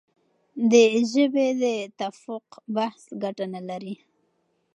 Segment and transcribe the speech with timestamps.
[0.71, 0.73] د
[1.11, 1.63] ژبې د
[1.99, 3.95] تفوق بحث ګټه نه لري.